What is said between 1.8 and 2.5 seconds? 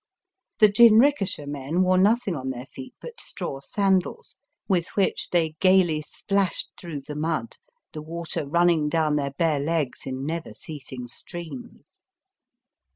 wore nothing on